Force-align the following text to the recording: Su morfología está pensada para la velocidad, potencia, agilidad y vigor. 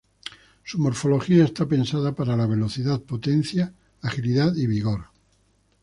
Su 0.63 0.79
morfología 0.79 1.43
está 1.43 1.67
pensada 1.67 2.11
para 2.15 2.35
la 2.35 2.47
velocidad, 2.47 2.99
potencia, 3.03 3.71
agilidad 4.01 4.55
y 4.55 4.65
vigor. 4.65 5.05